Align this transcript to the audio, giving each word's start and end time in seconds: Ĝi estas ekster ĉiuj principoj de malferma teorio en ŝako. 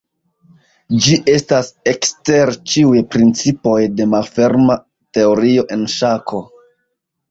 Ĝi 1.07 1.17
estas 1.33 1.69
ekster 1.91 2.53
ĉiuj 2.73 3.05
principoj 3.13 3.79
de 4.01 4.11
malferma 4.17 4.83
teorio 5.21 5.71
en 5.79 5.91
ŝako. 6.01 6.47